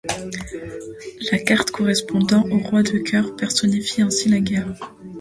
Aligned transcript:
La 1.31 1.37
carte 1.37 1.69
correspondant 1.69 2.41
au 2.49 2.57
roi 2.57 2.81
de 2.81 2.97
cœur 2.97 3.35
personnifie 3.35 4.01
ainsi 4.01 4.29
la 4.29 4.39
guerre. 4.39 4.73